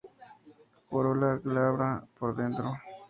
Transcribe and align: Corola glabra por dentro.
Corola 0.89 1.35
glabra 1.43 2.03
por 2.17 2.35
dentro. 2.35 2.69